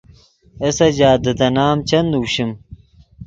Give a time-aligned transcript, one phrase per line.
[0.61, 2.49] اے سجاد دے تے نام چند نوشیم۔